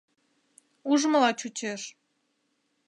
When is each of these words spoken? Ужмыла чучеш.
Ужмыла 0.91 1.31
чучеш. 1.39 1.81